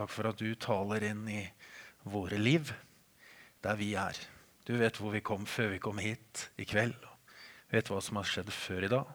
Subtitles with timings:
[0.00, 1.42] Takk for at du taler inn i
[2.08, 2.70] våre liv,
[3.60, 4.16] der vi er.
[4.64, 6.96] Du vet hvor vi kom før vi kom hit i kveld.
[7.68, 9.12] Du vet hva som har skjedd før i dag.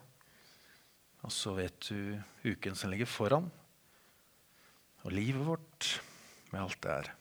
[1.26, 3.50] Og så vet du uken som ligger foran,
[5.02, 5.90] og livet vårt
[6.54, 7.14] med alt det er.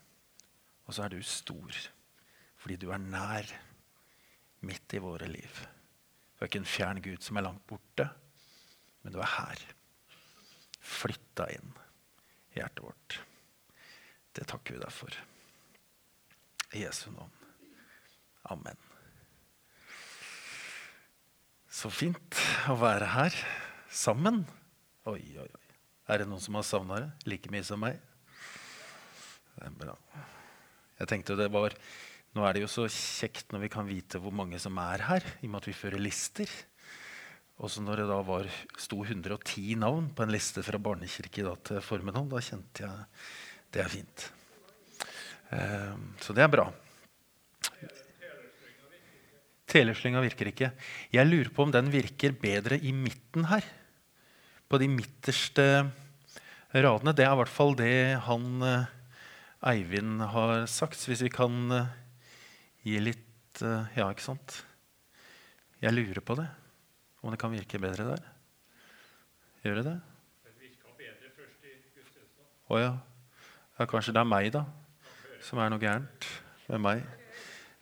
[0.84, 1.82] Og så er du stor,
[2.60, 3.48] fordi du er nær
[4.68, 5.66] midt i våre liv.
[6.36, 8.12] Du er ikke en fjern Gud som er langt borte,
[9.00, 9.68] men du er her.
[10.84, 11.78] Flytta inn
[12.52, 13.24] i hjertet vårt.
[14.34, 15.14] Det takker vi deg for.
[16.74, 17.30] I Jesu navn.
[18.50, 18.78] Amen.
[21.70, 23.36] Så fint å være her
[23.90, 24.42] sammen.
[25.10, 25.76] Oi, oi, oi.
[26.10, 27.96] Er det noen som har savna det like mye som meg?
[29.54, 29.94] Det er bra.
[31.00, 31.74] Jeg tenkte det var
[32.34, 35.26] Nå er det jo så kjekt når vi kan vite hvor mange som er her,
[35.38, 36.50] i og med at vi fører lister.
[37.62, 38.48] Også når det da var,
[38.82, 43.04] sto 110 navn på en liste fra barnekirke da, til formiddag, da kjente jeg
[43.74, 44.24] det er fint.
[45.50, 46.68] Eh, så det er bra.
[49.74, 50.70] Teleslynga virker ikke.
[51.10, 53.66] Jeg lurer på om den virker bedre i midten her.
[54.70, 55.66] På de midterste
[56.74, 57.14] radene.
[57.14, 57.96] Det er i hvert fall det
[58.28, 58.92] han eh,
[59.72, 61.02] Eivind har sagt.
[61.08, 61.90] Hvis vi kan eh,
[62.86, 64.60] gi litt eh, Ja, ikke sant?
[65.82, 66.46] Jeg lurer på det.
[67.24, 68.28] Om det kan virke bedre der.
[69.64, 69.98] Gjør det det?
[72.64, 72.94] Å ja.
[73.78, 73.86] Ja.
[73.90, 74.64] Kanskje det er meg, da,
[75.44, 76.28] som er noe gærent
[76.68, 77.04] med meg.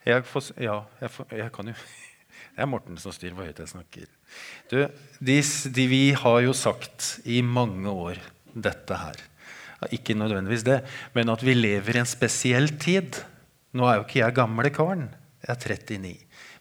[0.06, 1.76] Jeg får, ja, jeg, får, jeg, kan jo
[2.52, 4.08] Det er Morten som styrer hvor høyt jeg snakker.
[4.70, 4.78] Du,
[5.22, 5.36] de,
[5.76, 8.18] de, vi har jo sagt i mange år
[8.52, 9.20] dette her.
[9.94, 10.82] Ikke nødvendigvis det,
[11.14, 13.18] men at vi lever i en spesiell tid.
[13.72, 15.08] Nå er jo ikke jeg gamle karen.
[15.42, 16.12] Jeg er 39.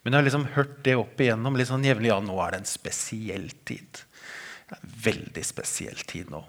[0.01, 2.09] Men jeg har liksom hørt det opp igjennom litt sånn jevnlig.
[2.09, 4.01] Ja, nå er det en spesiell tid.
[4.73, 6.41] En veldig spesiell tid nå.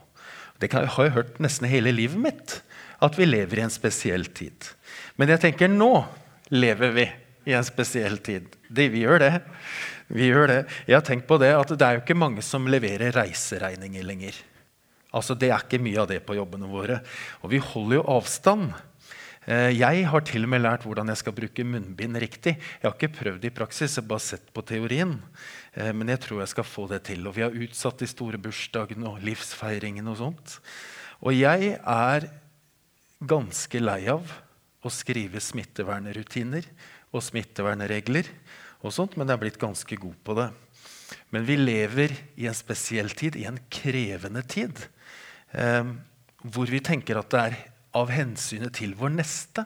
[0.62, 2.60] Det har jeg hørt nesten hele livet mitt.
[3.02, 4.68] At vi lever i en spesiell tid.
[5.18, 5.92] Men jeg tenker nå
[6.54, 7.06] lever vi
[7.50, 8.46] i en spesiell tid.
[8.68, 9.32] Det, vi gjør det.
[10.12, 10.60] Vi gjør det.
[10.86, 14.38] Jeg har tenkt på det at det er jo ikke mange som leverer reiseregninger lenger.
[15.12, 17.02] Altså, Det er ikke mye av det på jobbene våre.
[17.42, 18.72] Og vi holder jo avstand.
[19.44, 22.54] Eh, jeg har til og med lært hvordan jeg skal bruke munnbind riktig.
[22.56, 25.16] Jeg har ikke prøvd det i praksis, jeg har bare sett på teorien.
[25.74, 27.26] Eh, men jeg tror jeg skal få det til.
[27.26, 30.56] Og vi har utsatt de store bursdagene og livsfeiringene og sånt.
[31.22, 32.30] Og jeg er
[33.28, 34.30] ganske lei av
[34.82, 36.66] å skrive smittevernrutiner
[37.12, 38.28] og smittevernregler,
[38.82, 40.48] og sånt, men jeg er blitt ganske god på det.
[41.30, 44.74] Men vi lever i en spesiell tid, i en krevende tid,
[45.52, 45.84] eh,
[46.42, 47.58] hvor vi tenker at det er
[47.94, 49.64] av hensynet til vår neste,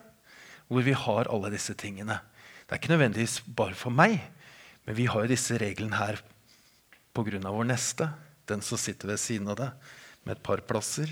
[0.69, 2.19] hvor vi har alle disse tingene.
[2.67, 4.19] Det er ikke nødvendigvis bare for meg,
[4.87, 6.21] men vi har disse reglene her
[7.15, 7.41] pga.
[7.41, 8.11] vår neste,
[8.47, 9.71] den som sitter ved siden av deg,
[10.25, 11.09] med et par plasser.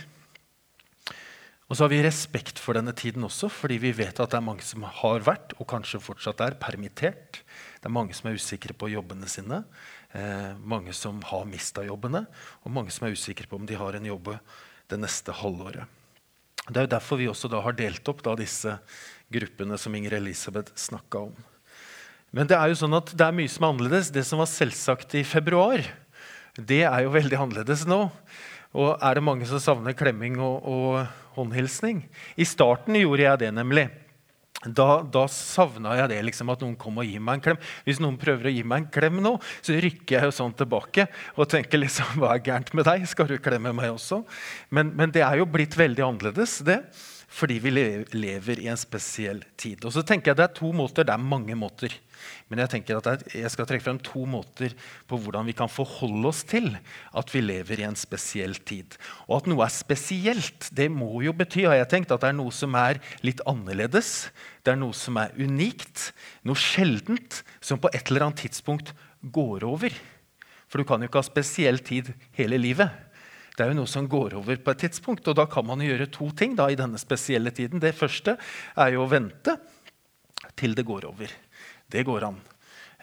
[1.65, 4.45] Og så har vi respekt for denne tiden også, fordi vi vet at det er
[4.45, 7.41] mange som har vært og kanskje fortsatt er permittert.
[7.81, 9.63] Det er mange som er usikre på jobbene sine,
[10.13, 12.27] eh, mange som har mista jobbene,
[12.65, 14.35] og mange som er usikre på om de har en jobb
[14.93, 15.89] det neste halvåret.
[16.69, 18.79] Det er jo derfor vi også har delt opp da, disse
[19.33, 21.35] gruppene som Inger Elisabeth snakka om.
[22.35, 24.11] Men det er jo sånn at det er mye som er annerledes.
[24.11, 25.85] Det som var selvsagt i februar,
[26.57, 28.09] det er jo veldig annerledes nå.
[28.75, 32.03] Og er det mange som savner klemming og, og håndhilsning?
[32.37, 33.87] I starten gjorde jeg det, nemlig.
[34.65, 37.59] Da, da savna jeg det, liksom, at noen kom og gir meg en klem.
[37.85, 41.07] Hvis noen prøver å gi meg en klem nå, så rykker jeg jo sånn tilbake
[41.37, 43.05] og tenker liksom, hva er gærent med deg?
[43.11, 44.23] Skal du klemme meg også?
[44.75, 46.81] Men, men det er jo blitt veldig annerledes, det.
[47.35, 47.73] Fordi vi
[48.15, 49.83] lever i en spesiell tid.
[49.83, 51.91] Og så tenker jeg Det er to måter, det er mange måter.
[52.49, 54.75] Men jeg tenker at jeg skal trekke frem to måter
[55.11, 56.71] på hvordan vi kan forholde oss til
[57.17, 58.95] at vi lever i en spesiell tid.
[59.27, 62.39] Og at noe er spesielt, det må jo bety har jeg tenkt, at det er
[62.39, 64.31] noe som er litt annerledes.
[64.63, 66.13] Det er noe som er unikt,
[66.47, 68.95] noe sjeldent, som på et eller annet tidspunkt
[69.35, 69.91] går over.
[70.71, 72.95] For du kan jo ikke ha spesiell tid hele livet.
[73.55, 76.11] Det er jo noe som går over på et tidspunkt, og da kan man gjøre
[76.11, 77.83] to ting da, i denne spesielle tiden.
[77.83, 78.35] Det første
[78.75, 79.55] er jo å vente
[80.59, 81.31] til det går over.
[81.91, 82.41] Det går an.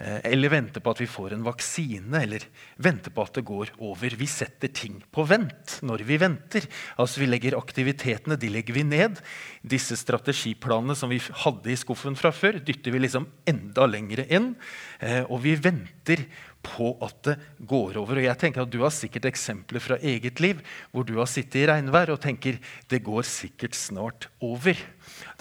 [0.02, 2.46] Eh, eller vente på at vi får en vaksine, eller
[2.82, 4.16] vente på at det går over.
[4.18, 6.66] Vi setter ting på vent når vi venter.
[6.98, 9.20] Altså Vi legger aktivitetene de legger vi ned.
[9.62, 14.56] Disse strategiplanene som vi hadde i skuffen fra før, dytter vi liksom enda lengre inn.
[15.00, 16.26] Eh, og vi venter
[16.66, 17.36] på at det
[17.68, 18.20] går over.
[18.20, 20.62] Og jeg tenker at Du har sikkert eksempler fra eget liv
[20.92, 22.60] hvor du har sittet i regnvær og tenker
[22.92, 24.78] det går sikkert snart over.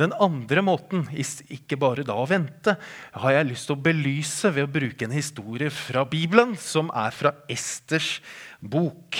[0.00, 2.76] Den andre måten, ikke bare da å vente,
[3.12, 7.14] har jeg lyst til å belyse ved å bruke en historie fra Bibelen, som er
[7.14, 8.18] fra Esters
[8.60, 9.18] bok.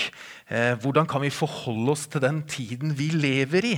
[0.51, 3.77] Eh, hvordan kan vi forholde oss til den tiden vi lever i?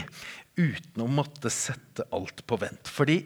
[0.54, 2.90] uten å måtte sette alt på vent.
[2.90, 3.20] Fordi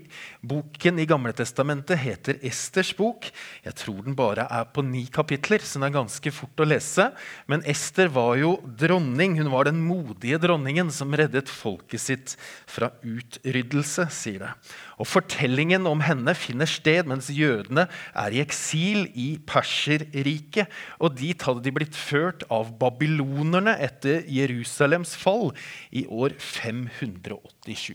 [0.45, 3.29] boken i Gamle Testamentet heter Esters bok.
[3.63, 7.09] Jeg tror den bare er på ni kapitler, så den er ganske fort å lese.
[7.47, 9.37] Men Ester var jo dronning.
[9.39, 12.35] Hun var den modige dronningen som reddet folket sitt
[12.67, 14.51] fra utryddelse, sier det.
[14.97, 17.85] Og Fortellingen om henne finner sted mens jødene
[18.17, 20.71] er i eksil i Perserriket.
[20.97, 25.51] Og dit hadde de blitt ført av babylonerne etter Jerusalems fall
[25.93, 27.93] i år 587.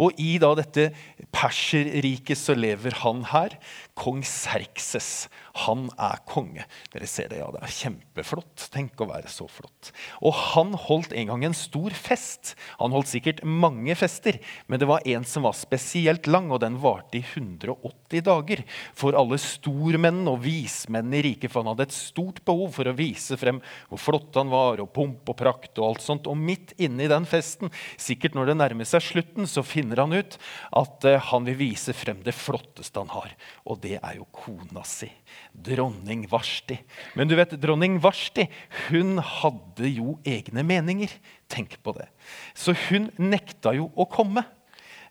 [0.00, 0.88] Og i da dette
[1.34, 3.58] Perserriket så lever han her,
[3.98, 5.26] kong Serkses.
[5.66, 6.64] Han er konge.
[6.92, 8.68] Dere ser det, ja, det er kjempeflott.
[8.74, 9.90] Tenk å være så flott.
[10.22, 12.54] Og han holdt en gang en stor fest.
[12.78, 14.38] Han holdt sikkert mange fester,
[14.70, 18.62] men det var en som var spesielt lang, og den varte i 180 dager.
[18.96, 22.96] For alle stormenn og vismenn i riket, for han hadde et stort behov for å
[22.98, 26.30] vise frem hvor flott han var, og pomp og prakt og alt sånt.
[26.30, 30.14] Og midt inne i den festen, sikkert når det nærmer seg slutten, så finner han
[30.14, 30.38] ut
[30.78, 33.34] at uh, han vil vise frem det flotteste han har.
[33.66, 35.08] Og det er jo kona si
[35.52, 36.76] dronning Varsti.
[37.16, 38.44] Men du vet, dronning Varsti
[38.88, 41.12] hun hadde jo egne meninger.
[41.48, 42.08] Tenk på det.
[42.52, 44.44] Så hun nekta jo å komme.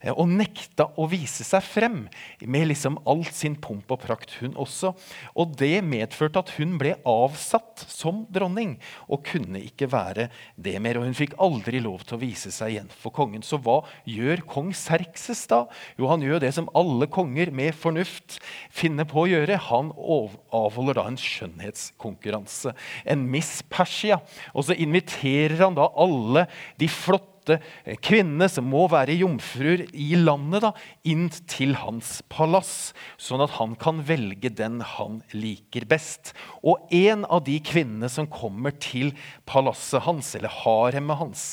[0.02, 2.00] Eh, og nekta å vise seg frem
[2.46, 4.94] med liksom all sin pomp og prakt, hun også.
[5.38, 8.78] Og det medførte at hun ble avsatt som dronning
[9.08, 11.00] og kunne ikke være det mer.
[11.00, 13.46] Og hun fikk aldri lov til å vise seg igjen for kongen.
[13.46, 13.80] Så hva
[14.10, 15.64] gjør kong Serkses da?
[16.00, 18.40] Jo, han gjør det som alle konger med fornuft
[18.74, 19.60] finner på å gjøre.
[19.70, 22.76] Han avholder da en skjønnhetskonkurranse,
[23.08, 24.22] en Miss Persia.
[24.54, 26.48] Og så inviterer han da alle
[26.80, 30.72] de flotte åtte kvinnene som må være jomfruer i landet, da,
[31.08, 36.34] inn til hans palass, sånn at han kan velge den han liker best.
[36.64, 39.14] Og en av de kvinnene som kommer til
[39.46, 41.46] palasset hans, eller haremet hans,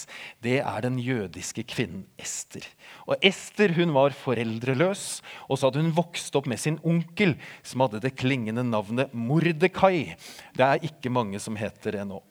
[0.44, 2.64] det er den jødiske kvinnen Ester.
[3.06, 7.84] Og Ester hun var foreldreløs, og så hadde hun vokst opp med sin onkel, som
[7.84, 10.14] hadde det klingende navnet Mordekai.
[10.54, 12.22] Det er ikke mange som heter det nå.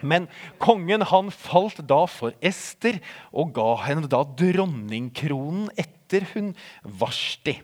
[0.00, 0.28] Men
[0.62, 3.00] kongen han falt da for Ester
[3.32, 6.54] og ga henne da dronningkronen etter hun
[6.84, 7.58] Varsti.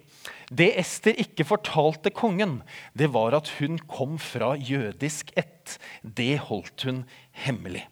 [0.52, 2.60] Det Ester ikke fortalte kongen,
[2.96, 5.78] det var at hun kom fra jødisk ett.
[6.02, 7.04] Det holdt hun
[7.44, 7.86] hemmelig.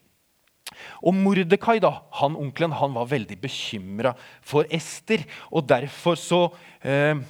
[1.02, 5.24] Og Mordekai, da, han onkelen, han var veldig bekymra for Ester.
[5.50, 6.42] Og derfor så
[6.80, 7.20] eh,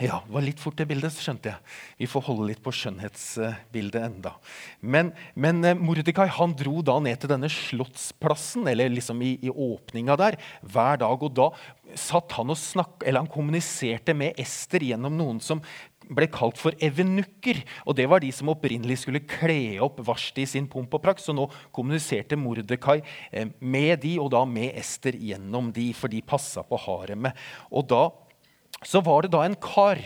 [0.00, 1.72] ja, det var litt fort det bildet, så skjønte jeg.
[2.00, 4.34] Vi får holde litt på skjønnhetsbildet enda.
[4.80, 9.52] Men, men eh, Mordekai han dro da ned til denne slottsplassen, eller liksom i, i
[9.52, 11.26] åpninga der, hver dag.
[11.26, 11.50] Og da
[11.98, 15.60] satt han og snakk, eller han kommuniserte med Ester gjennom noen som
[16.10, 17.60] ble kalt for evenukker.
[17.86, 21.22] Og det var de som opprinnelig skulle kle opp Vashti sin pomp og prakt.
[21.24, 23.00] Så nå kommuniserte Mordekai
[23.30, 27.38] eh, med de, og da med Ester gjennom de, for de passa på haremet.
[27.70, 28.08] Og da
[28.82, 29.98] så var det da en kar,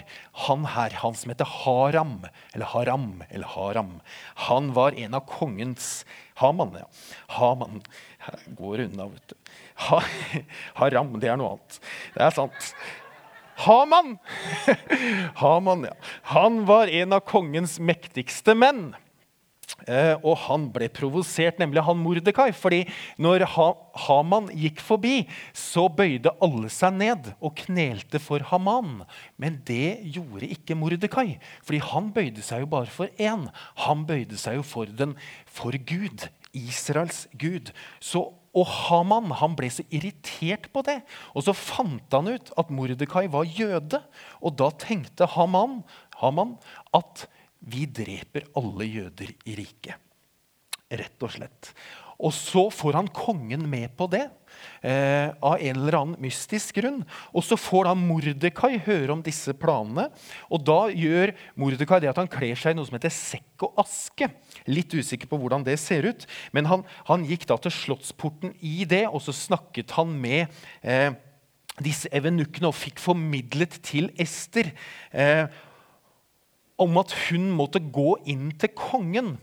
[0.47, 4.00] han her, han som heter Haram, eller Haram, eller Haram.
[4.49, 6.05] Han var en av kongens
[6.35, 6.88] Haman, ja.
[7.37, 7.82] Haman.
[8.59, 9.37] Går unna, vet du.
[9.87, 10.00] Ha,
[10.75, 11.79] haram, det er noe annet.
[12.15, 12.75] Det er sant.
[13.62, 14.17] Haman!
[15.43, 15.94] Haman, ja.
[16.35, 18.88] Han var en av kongens mektigste menn.
[19.85, 22.53] Eh, og han ble provosert, nemlig han Mordekai.
[22.53, 22.85] fordi
[23.19, 23.44] når
[24.06, 29.03] Haman gikk forbi, så bøyde alle seg ned og knelte for Haman.
[29.37, 33.51] Men det gjorde ikke Mordekai, fordi han bøyde seg jo bare for én.
[33.84, 37.75] Han bøyde seg jo for, den, for Gud, Israels Gud.
[38.01, 41.01] Så og Haman han ble så irritert på det.
[41.34, 43.99] Og så fant han ut at Mordekai var jøde.
[44.39, 45.81] Og da tenkte Haman,
[46.20, 46.55] Haman
[46.94, 47.27] at
[47.65, 50.01] vi dreper alle jøder i riket.
[50.94, 51.71] Rett og slett.
[52.23, 54.27] Og så får han kongen med på det.
[54.87, 57.01] Eh, av en eller annen mystisk grunn.
[57.35, 60.06] Og så får da Mordekai høre om disse planene.
[60.53, 63.83] Og da gjør Mordekai det at han kler seg i noe som heter sekk og
[63.83, 64.31] aske.
[64.71, 66.27] Litt usikker på hvordan det ser ut.
[66.55, 70.47] Men han, han gikk da til slottsporten i det, og så snakket han med
[70.87, 71.11] eh,
[71.83, 74.71] disse evenukkene og fikk formidlet til Ester.
[75.11, 75.49] Eh,
[76.81, 79.35] om at hun måtte gå inn til kongen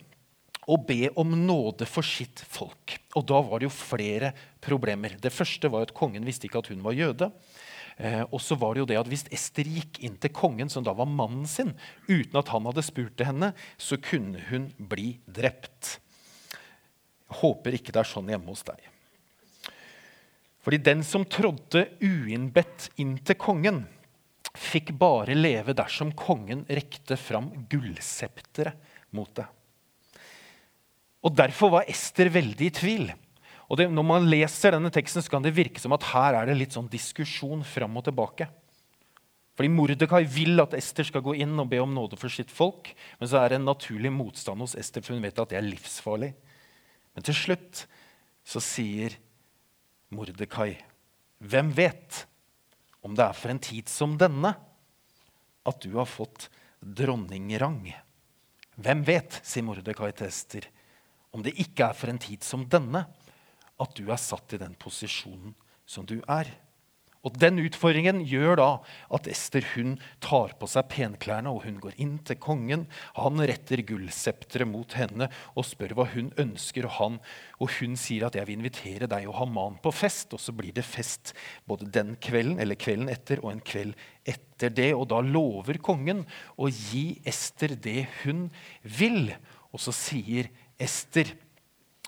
[0.69, 2.97] og be om nåde for sitt folk.
[3.17, 4.31] Og da var det jo flere
[4.63, 5.17] problemer.
[5.19, 7.31] Det første var at kongen visste ikke at hun var jøde.
[7.97, 10.85] Eh, og så var det jo det at Hvis Ester gikk inn til kongen, som
[10.85, 11.73] da var mannen sin,
[12.07, 15.97] uten at han hadde spurt til henne, så kunne hun bli drept.
[16.51, 18.79] Jeg håper ikke det er sånn hjemme hos deg.
[20.61, 23.85] Fordi den som trådte uinnbedt inn til kongen,
[24.57, 28.75] fikk bare leve dersom kongen rekte fram gullsepteret
[29.15, 29.47] mot det.
[31.21, 33.11] Og Derfor var Ester veldig i tvil.
[33.69, 36.49] Og det, Når man leser denne teksten, så kan det virke som at her er
[36.49, 38.49] det litt sånn diskusjon fram og tilbake.
[39.55, 42.91] Fordi Mordekai vil at Ester skal gå inn og be om nåde for sitt folk.
[43.19, 45.67] Men så er det en naturlig motstand hos Ester, for hun vet at det er
[45.67, 46.33] livsfarlig.
[47.15, 47.85] Men til slutt
[48.47, 49.15] så sier
[50.11, 50.73] Mordekai,
[51.39, 52.25] hvem vet
[53.01, 54.53] om det er for en tid som denne
[55.67, 56.49] at du har fått
[56.81, 57.83] dronningrang?
[58.81, 60.67] Hvem vet, sier Mordekai til Ester,
[61.31, 63.05] om det ikke er for en tid som denne
[63.81, 65.55] at du er satt i den posisjonen
[65.89, 66.49] som du er?
[67.21, 68.69] Og Den utfordringen gjør da
[69.13, 72.87] at Ester hun tar på seg penklærne og hun går inn til kongen.
[73.13, 76.87] Han retter gullsepteret mot henne og spør hva hun ønsker.
[76.89, 77.19] Og, han,
[77.61, 80.33] og hun sier at 'jeg vil invitere deg og Haman på fest'.
[80.33, 81.35] Og så blir det fest
[81.67, 83.93] både den kvelden eller kvelden etter og en kveld
[84.25, 84.93] etter det.
[84.95, 86.25] Og da lover kongen
[86.57, 88.49] å gi Ester det hun
[88.81, 89.29] vil.
[89.71, 90.49] Og så sier
[90.81, 91.29] Ester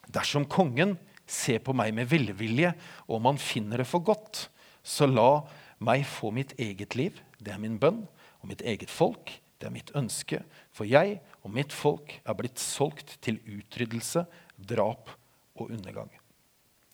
[0.10, 0.98] dersom kongen
[1.30, 2.74] ser på meg med velvilje,
[3.08, 4.50] og om han finner det for godt,
[4.84, 5.44] så la
[5.84, 8.04] meg få mitt eget liv, det er min bønn,
[8.44, 10.42] og mitt eget folk, det er mitt ønske.
[10.76, 14.26] For jeg og mitt folk er blitt solgt til utryddelse,
[14.60, 15.12] drap
[15.56, 16.12] og undergang.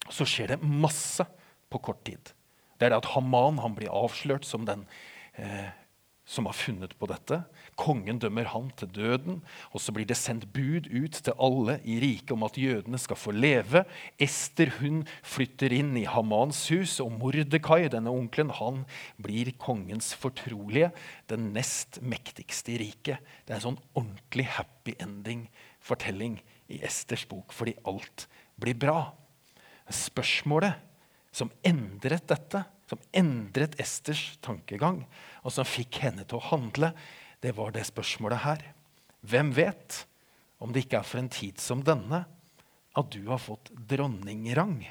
[0.09, 1.25] Så skjer det masse
[1.69, 2.31] på kort tid.
[2.77, 4.85] Det er det at Haman han blir avslørt som den
[5.35, 5.69] eh,
[6.29, 7.39] som har funnet på dette.
[7.79, 9.39] Kongen dømmer han til døden.
[9.73, 13.17] Og så blir det sendt bud ut til alle i riket om at jødene skal
[13.17, 13.81] få leve.
[14.21, 18.83] Ester hun flytter inn i Hamans hus, og Mordekai, denne onkelen, han
[19.17, 20.91] blir kongens fortrolige.
[21.31, 23.25] Den nest mektigste i riket.
[23.45, 26.37] Det er en sånn ordentlig happy ending-fortelling
[26.69, 28.27] i Esters bok, fordi alt
[28.61, 28.99] blir bra.
[29.89, 30.77] Spørsmålet
[31.33, 35.03] som endret dette, som endret Esters tankegang,
[35.45, 36.91] og som fikk henne til å handle,
[37.43, 38.63] det var det spørsmålet her.
[39.21, 40.03] Hvem vet
[40.59, 42.23] om det ikke er for en tid som denne
[42.97, 44.81] at du har fått dronningrang?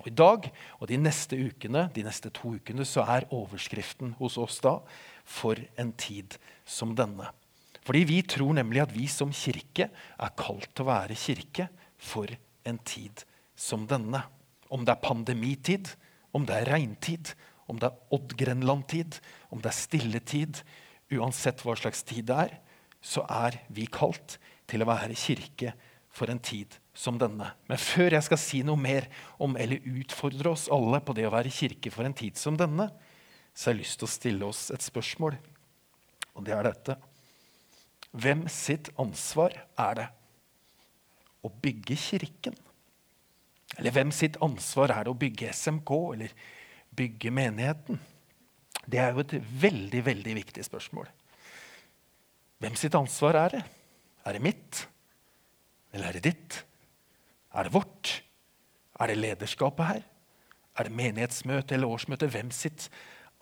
[0.00, 4.38] Og I dag og de neste ukene, de neste to ukene så er overskriften hos
[4.40, 4.80] oss da
[5.24, 7.30] 'For en tid som denne'.
[7.82, 11.68] Fordi vi tror nemlig at vi som kirke er kalt til å være kirke
[11.98, 12.26] for
[12.64, 13.24] en tid
[13.56, 14.22] som denne.
[14.70, 15.88] Om det er pandemitid,
[16.32, 17.32] om det er regntid,
[17.70, 19.18] om det er Odd-Grenland-tid,
[19.52, 20.62] om det er stilletid,
[21.12, 22.54] uansett hva slags tid det er,
[23.02, 24.38] så er vi kalt
[24.70, 25.74] til å være kirke
[26.12, 27.48] for en tid som denne.
[27.68, 29.08] Men før jeg skal si noe mer
[29.42, 32.90] om eller utfordre oss alle på det å være kirke for en tid som denne,
[33.52, 35.36] så har jeg lyst til å stille oss et spørsmål.
[36.36, 36.96] Og det er dette.
[38.12, 40.08] Hvem sitt ansvar er det
[41.44, 42.56] å bygge kirken?
[43.78, 46.34] Eller hvem sitt ansvar er det å bygge SMK eller
[46.96, 48.00] bygge menigheten?
[48.84, 51.08] Det er jo et veldig, veldig viktig spørsmål.
[52.62, 53.62] Hvem sitt ansvar er det?
[54.26, 54.82] Er det mitt?
[55.92, 56.58] Eller er det ditt?
[57.52, 58.12] Er det vårt?
[59.00, 60.04] Er det lederskapet her?
[60.78, 62.30] Er det menighetsmøte eller årsmøte?
[62.32, 62.88] Hvem sitt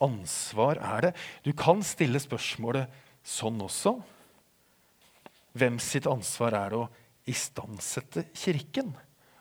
[0.02, 1.12] ansvar er det?
[1.44, 2.90] Du kan stille spørsmålet
[3.26, 3.98] sånn også.
[5.58, 6.90] Hvem sitt ansvar er det å
[7.30, 8.94] istandsette Kirken?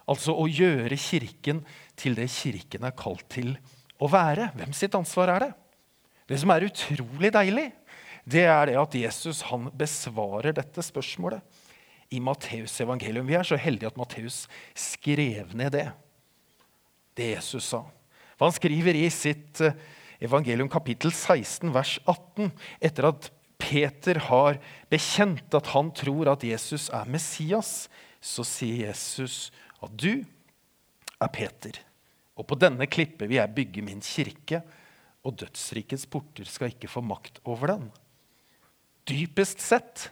[0.09, 1.61] Altså å gjøre Kirken
[1.99, 3.53] til det Kirken er kalt til
[4.01, 4.49] å være.
[4.57, 5.51] Hvem sitt ansvar er det?
[6.29, 7.67] Det som er utrolig deilig,
[8.29, 11.41] det er det at Jesus han besvarer dette spørsmålet
[12.13, 13.27] i Matteus evangelium.
[13.29, 14.43] Vi er så heldige at Matteus
[14.77, 15.87] skrev ned det.
[17.17, 17.83] Det Jesus sa.
[18.37, 19.77] For han skriver i sitt eh,
[20.23, 22.51] evangelium kapittel 16 vers 18
[22.85, 24.57] etter at Peter har
[24.91, 27.89] bekjent at han tror at Jesus er Messias,
[28.23, 29.49] så sier Jesus
[29.85, 30.23] at du
[31.19, 31.79] er Peter.
[32.39, 34.61] Og på denne klippet vil jeg bygge min kirke,
[35.27, 37.89] og dødsrikets porter skal ikke få makt over den.
[39.09, 40.07] Dypest sett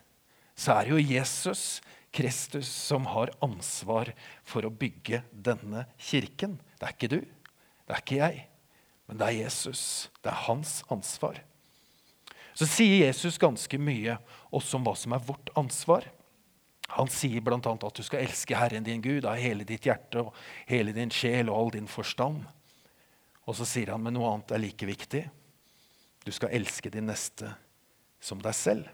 [0.58, 1.80] så er det jo Jesus
[2.18, 4.12] Kristus som har ansvar
[4.48, 6.58] for å bygge denne kirken.
[6.80, 8.46] Det er ikke du, det er ikke jeg,
[9.08, 9.84] men det er Jesus.
[10.24, 11.40] Det er hans ansvar.
[12.58, 14.18] Så sier Jesus ganske mye
[14.50, 16.08] også om hva som er vårt ansvar.
[16.96, 17.60] Han sier bl.a.
[17.60, 20.36] at du skal elske Herren din Gud av hele ditt hjerte og
[20.70, 22.46] hele din sjel og all din forstand.
[23.48, 25.26] Og så sier han men noe annet er like viktig.
[26.24, 27.52] Du skal elske din neste
[28.24, 28.88] som deg selv.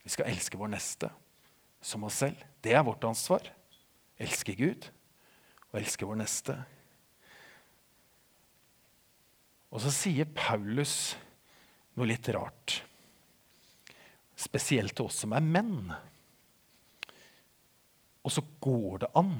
[0.00, 1.10] Vi skal elske vår neste
[1.80, 2.40] som oss selv.
[2.60, 3.44] Det er vårt ansvar.
[4.20, 4.88] Elske Gud
[5.70, 6.56] og elske vår neste.
[9.70, 11.14] Og så sier Paulus
[11.94, 12.80] noe litt rart.
[14.40, 15.92] Spesielt til oss som er menn.
[18.24, 19.38] Og så går det an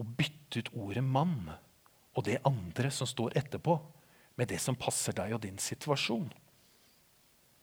[0.00, 1.52] å bytte ut ordet 'mann'
[2.14, 3.80] og det andre som står etterpå,
[4.36, 6.32] med det som passer deg og din situasjon.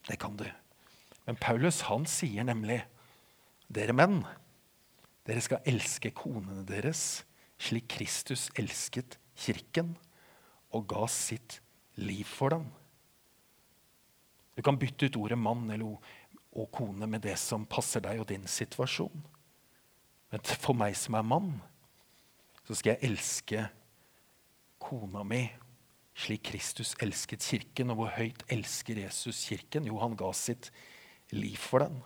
[0.08, 0.46] Det kan du.
[1.26, 2.82] Men Paulus han sier nemlig
[3.68, 4.24] dere menn,
[5.22, 7.22] Dere skal elske konene deres
[7.62, 9.94] slik Kristus elsket kirken
[10.74, 11.60] og ga sitt
[12.02, 12.66] liv for den.
[14.58, 18.48] Du kan bytte ut ordet mann og kone med det som passer deg og din
[18.50, 19.14] situasjon.
[20.32, 21.52] Men for meg som er mann,
[22.64, 23.66] så skal jeg elske
[24.82, 25.44] kona mi
[26.22, 27.92] slik Kristus elsket kirken.
[27.92, 29.88] Og hvor høyt elsker Jesus kirken?
[29.90, 30.72] Jo, han ga sitt
[31.36, 32.00] liv for den.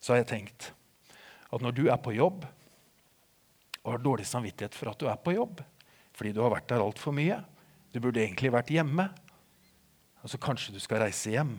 [0.00, 0.70] Så har jeg tenkt
[1.50, 2.44] at når du er på jobb
[3.84, 5.62] og har dårlig samvittighet for at du er på jobb
[6.16, 7.42] fordi du har vært der altfor mye
[7.92, 9.06] Du burde egentlig vært hjemme.
[10.20, 11.54] Altså Kanskje du skal reise hjem.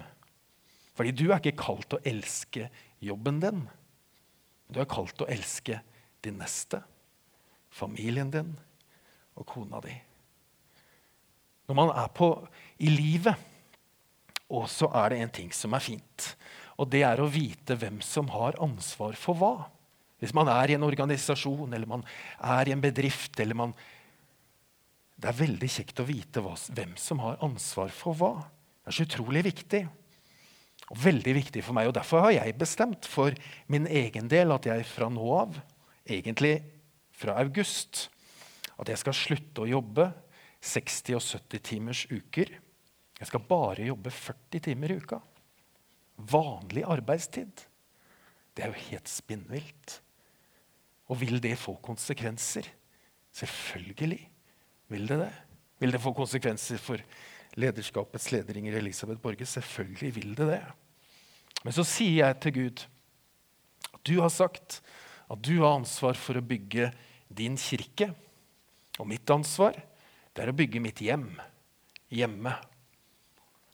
[0.93, 2.67] Fordi du er ikke kalt å elske
[3.01, 3.63] jobben din.
[4.67, 5.79] Du er kalt til å elske
[6.25, 6.81] din neste,
[7.71, 8.51] familien din
[9.37, 9.93] og kona di.
[11.67, 12.31] Når man er på
[12.83, 13.35] i livet,
[14.47, 16.27] og så er det en ting som er fint.
[16.79, 19.55] Og det er å vite hvem som har ansvar for hva.
[20.21, 22.05] Hvis man er i en organisasjon eller man
[22.39, 23.75] er i en bedrift eller man
[25.17, 28.33] Det er veldig kjekt å vite hvem som har ansvar for hva.
[28.85, 29.79] Det er så utrolig viktig.
[30.87, 31.89] Og veldig viktig for meg.
[31.89, 33.35] Og Derfor har jeg bestemt for
[33.71, 35.57] min egen del at jeg fra nå av,
[36.07, 36.61] egentlig
[37.17, 38.07] fra august,
[38.77, 40.11] at jeg skal slutte å jobbe
[40.63, 42.51] 60 og 70 timers uker.
[43.17, 45.19] Jeg skal bare jobbe 40 timer i uka.
[46.17, 47.65] Vanlig arbeidstid.
[48.53, 49.99] Det er jo helt spinnvilt.
[51.07, 52.67] Og vil det få konsekvenser?
[53.37, 54.21] Selvfølgelig
[54.91, 55.33] vil det det.
[55.81, 57.01] Vil det få konsekvenser for
[57.57, 59.45] lederskapets leder Inger Elisabeth Borge?
[59.45, 60.61] Selvfølgelig vil det det.
[61.65, 62.85] Men så sier jeg til Gud
[63.93, 64.79] at du har sagt
[65.27, 66.91] at du har ansvar for å bygge
[67.27, 68.11] din kirke.
[69.01, 69.75] Og mitt ansvar
[70.31, 71.31] det er å bygge mitt hjem
[72.13, 72.53] hjemme.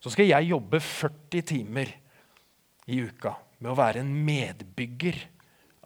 [0.03, 1.91] Så skal jeg jobbe 40 timer
[2.91, 5.19] i uka med å være en medbygger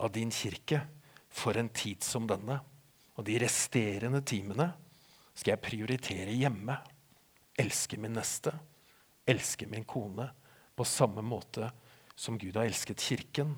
[0.02, 0.82] av din kirke
[1.30, 2.60] for en tid som denne.
[3.18, 4.72] Og de resterende timene
[5.38, 6.78] skal jeg prioritere hjemme.
[7.58, 8.54] Elske min neste,
[9.28, 10.30] elske min kone
[10.78, 11.72] på samme måte
[12.18, 13.56] som Gud har elsket kirken.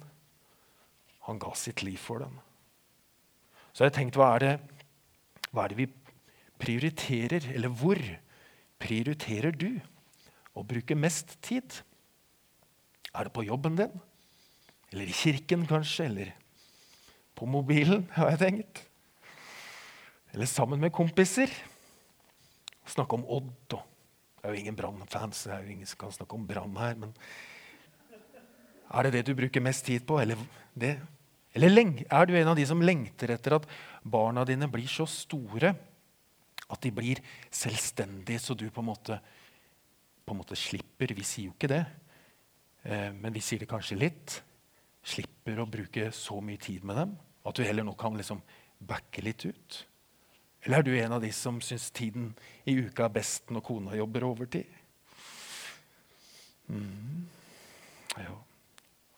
[1.28, 2.40] Han ga sitt liv for den.
[3.74, 4.54] Så jeg har tenkt, hva er det,
[5.52, 5.88] hva er det vi
[6.60, 7.52] prioriterer?
[7.54, 8.00] Eller hvor
[8.82, 9.70] prioriterer du
[10.58, 11.82] å bruke mest tid?
[13.14, 13.94] Er det på jobben din?
[14.92, 16.08] Eller i kirken, kanskje?
[16.10, 16.34] Eller
[17.38, 18.84] på mobilen, har jeg tenkt.
[20.34, 21.52] Eller sammen med kompiser.
[22.90, 23.78] Snakke om Odd.
[23.78, 23.89] Og
[24.40, 26.96] det er jo ingen Brann-fans, det er jo ingen som kan snakke om Brann her.
[26.96, 27.14] Men
[28.90, 30.20] er det det du bruker mest tid på?
[30.22, 30.40] Eller?
[31.54, 33.68] Eller er du en av de som lengter etter at
[34.04, 35.74] barna dine blir så store
[36.70, 39.18] at de blir selvstendige, så du på en måte,
[40.26, 41.84] på en måte slipper Vi sier jo ikke det,
[42.86, 44.40] eh, men vi sier det kanskje litt.
[45.04, 47.18] Slipper å bruke så mye tid med dem.
[47.44, 48.44] At du heller nå kan liksom
[48.80, 49.80] backe litt ut?
[50.66, 52.34] Eller er du en av de som syns tiden
[52.68, 54.68] i uka er best når kona jobber overtid?
[56.70, 57.28] Mm.
[58.20, 58.36] Ja.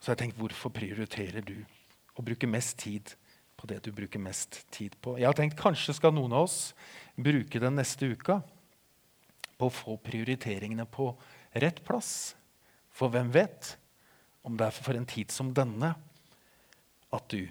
[0.02, 1.56] Så jeg tenkte, tenkt, hvorfor prioriterer du
[2.18, 3.14] å bruke mest tid
[3.58, 5.16] på det du bruker mest tid på?
[5.18, 6.72] Jeg har tenkt, Kanskje skal noen av oss
[7.14, 8.40] bruke den neste uka
[9.58, 11.12] på å få prioriteringene på
[11.62, 12.34] rett plass.
[12.92, 13.76] For hvem vet
[14.42, 15.92] om det er for en tid som denne
[17.12, 17.44] at du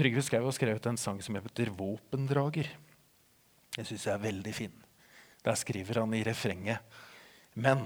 [0.00, 2.70] Trygve Skau har skrevet en sang som heter 'Våpendrager'.
[3.76, 4.72] Jeg syns jeg er veldig fin.
[5.44, 6.80] Der skriver han i refrenget
[7.54, 7.84] Men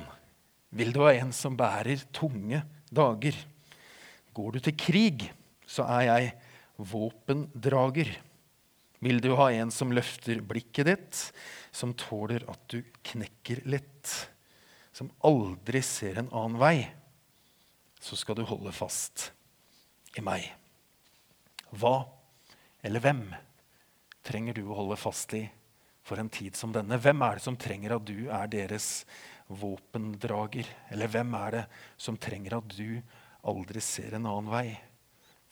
[0.70, 3.34] vil du ha en som bærer tunge dager?
[4.32, 5.32] Går du til krig,
[5.66, 6.32] så er jeg
[6.78, 8.16] våpendrager.
[9.02, 11.32] Vil du ha en som løfter blikket ditt,
[11.72, 14.30] som tåler at du knekker litt,
[14.92, 16.90] som aldri ser en annen vei,
[17.98, 19.32] så skal du holde fast
[20.16, 20.54] i meg.
[21.74, 21.96] Hva
[22.84, 23.26] eller hvem
[24.24, 25.42] trenger du å holde fast i
[26.04, 26.98] for en tid som denne?
[27.00, 28.88] Hvem er det som trenger at du er deres
[29.48, 30.68] våpendrager?
[30.92, 31.64] Eller hvem er det
[31.96, 33.00] som trenger at du
[33.48, 34.68] aldri ser en annen vei?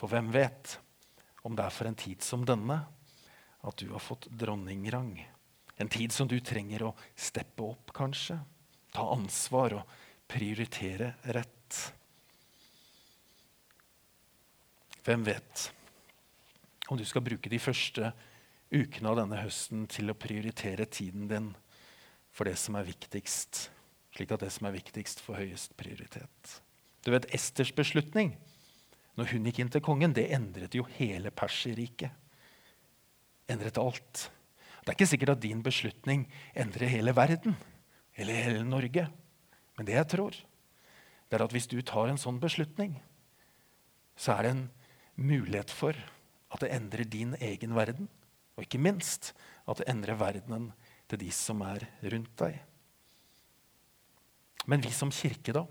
[0.01, 0.77] For hvem vet
[1.47, 2.83] om det er for en tid som denne
[3.63, 5.17] at du har fått dronningrang?
[5.81, 8.37] En tid som du trenger å steppe opp, kanskje?
[8.93, 11.85] Ta ansvar og prioritere rett?
[15.03, 15.71] Hvem vet?
[16.91, 18.13] Og du skal bruke de første
[18.73, 21.53] ukene av denne høsten til å prioritere tiden din
[22.33, 23.67] for det som er viktigst,
[24.17, 26.55] slik at det som er viktigst, får høyest prioritet.
[27.05, 28.33] Du vet, Esters beslutning
[29.19, 32.15] når hun gikk inn til kongen, det endret jo hele Perserriket.
[33.53, 34.29] Endret alt.
[34.83, 36.25] Det er ikke sikkert at din beslutning
[36.57, 37.59] endrer hele verden
[38.17, 39.05] eller hele Norge.
[39.77, 40.39] Men det jeg tror,
[41.29, 42.97] det er at hvis du tar en sånn beslutning,
[44.17, 44.65] så er det en
[45.21, 45.97] mulighet for
[46.53, 48.09] at det endrer din egen verden.
[48.57, 49.33] Og ikke minst
[49.67, 50.71] at det endrer verdenen
[51.11, 52.61] til de som er rundt deg.
[54.69, 55.65] Men vi som kirke, da?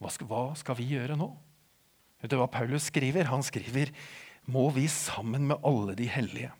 [0.00, 1.28] Hva skal, hva skal vi gjøre nå?
[2.20, 3.28] Vet du hva Paulus skriver?
[3.28, 3.92] Han skriver
[4.50, 6.52] må vi sammen med alle de hellige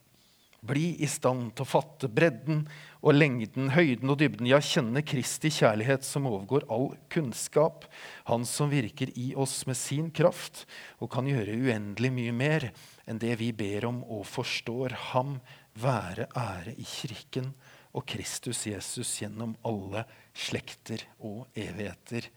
[0.66, 2.66] bli i stand til å fatte bredden
[3.00, 7.86] og lengden, høyden og dybden, ja, kjenne Kristi kjærlighet som overgår all kunnskap,
[8.28, 10.66] Han som virker i oss med sin kraft
[11.00, 12.70] og kan gjøre uendelig mye mer
[13.06, 14.94] enn det vi ber om og forstår.
[15.12, 15.40] Ham
[15.74, 17.54] være ære i Kirken
[17.96, 20.04] og Kristus Jesus gjennom alle
[20.36, 22.28] slekter og evigheter.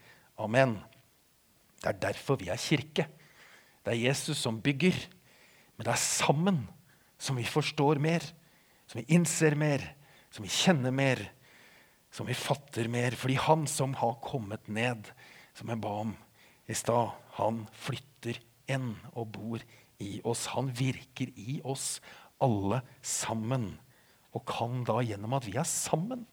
[0.42, 0.80] Amen.
[1.84, 3.06] Det er derfor vi er kirke.
[3.84, 4.96] Det er Jesus som bygger,
[5.76, 6.64] men det er sammen
[7.24, 8.26] som vi forstår mer,
[8.88, 9.86] som vi innser mer,
[10.34, 11.22] som vi kjenner mer,
[12.12, 13.16] som vi fatter mer.
[13.16, 15.08] Fordi han som har kommet ned,
[15.56, 16.12] som jeg ba om
[16.68, 19.64] i stad, han flytter enn og bor
[20.04, 20.50] i oss.
[20.58, 22.02] Han virker i oss
[22.44, 23.72] alle sammen.
[24.36, 26.26] Og kan da gjennom at vi er sammen,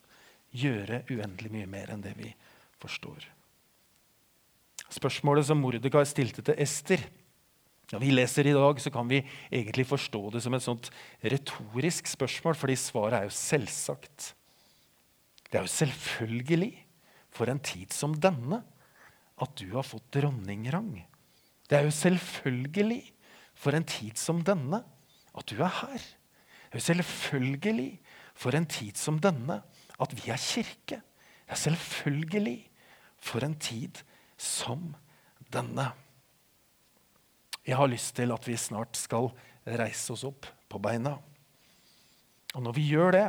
[0.50, 2.32] gjøre uendelig mye mer enn det vi
[2.82, 3.28] forstår.
[4.90, 7.04] Spørsmålet som Mordekai stilte til Ester,
[7.90, 9.18] når vi leser i dag, så kan vi
[9.50, 10.90] egentlig forstå det som et sånt
[11.26, 14.34] retorisk spørsmål, fordi svaret er jo selvsagt.
[15.50, 16.70] Det er jo selvfølgelig
[17.34, 18.60] for en tid som denne
[19.40, 20.92] at du har fått dronningrang.
[21.66, 23.02] Det er jo selvfølgelig
[23.58, 24.82] for en tid som denne
[25.34, 25.98] at du er her.
[26.70, 27.90] Det er jo selvfølgelig
[28.38, 29.60] for en tid som denne
[30.00, 31.00] at vi er kirke.
[31.46, 32.58] Det er selvfølgelig
[33.18, 33.98] for en tid
[34.38, 34.92] som
[35.52, 35.90] denne.
[37.66, 39.28] Jeg har lyst til at vi snart skal
[39.68, 41.16] reise oss opp på beina.
[42.56, 43.26] Og når vi gjør det,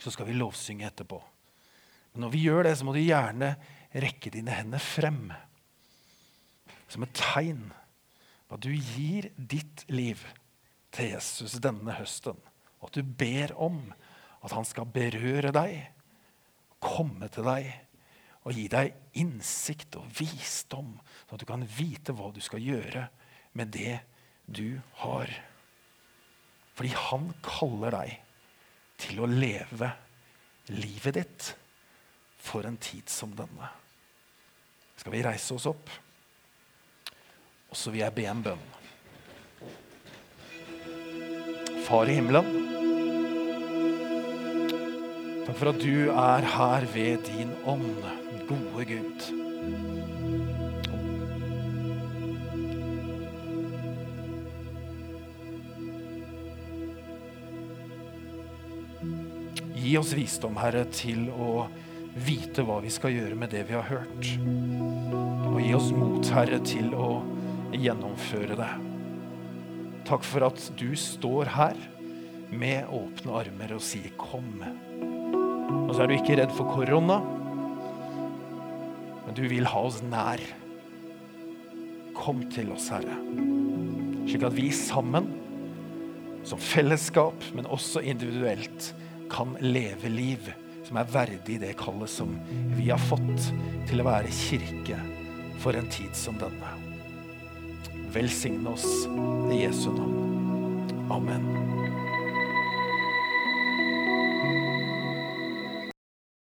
[0.00, 1.18] så skal vi lovsynge etterpå.
[2.12, 3.54] Men når vi gjør det, så må du gjerne
[3.90, 5.30] rekke dine hender frem.
[6.90, 7.70] Som et tegn
[8.48, 10.22] på at du gir ditt liv
[10.94, 12.38] til Jesus denne høsten.
[12.80, 13.82] Og at du ber om
[14.40, 15.78] at han skal berøre deg,
[16.80, 17.68] komme til deg
[18.40, 20.94] og gi deg innsikt og visdom,
[21.28, 23.04] sånn at du kan vite hva du skal gjøre
[23.52, 23.98] med det
[24.46, 25.30] du har.
[26.74, 28.16] Fordi han kaller deg
[29.00, 29.90] til å leve
[30.70, 31.50] livet ditt
[32.40, 33.68] for en tid som denne.
[35.00, 35.90] Skal vi reise oss opp?
[37.70, 38.66] Og så vil jeg be en bønn.
[41.86, 42.50] Far i himmelen.
[45.46, 48.04] Takk for at du er her ved din ånd,
[48.50, 50.19] gode Gud.
[59.90, 61.64] Gi oss visdom, Herre, til å
[62.22, 64.28] vite hva vi skal gjøre med det vi har hørt.
[65.50, 67.08] Og gi oss mot, Herre, til å
[67.74, 68.68] gjennomføre det.
[70.06, 71.82] Takk for at du står her
[72.54, 74.62] med åpne armer og sier 'kom'.
[74.62, 77.18] Og så er du ikke redd for korona,
[79.26, 80.38] men du vil ha oss nær.
[82.14, 83.18] Kom til oss, Herre,
[84.22, 85.34] slik at vi sammen,
[86.44, 88.94] som fellesskap, men også individuelt,
[89.30, 90.50] kan leve liv
[90.86, 92.34] som er verdig det kallet som
[92.74, 93.50] vi har fått
[93.88, 94.98] til å være kirke
[95.62, 96.72] for en tid som denne.
[98.10, 98.88] Velsigne oss
[99.54, 101.06] i Jesu navn.
[101.10, 101.79] Amen.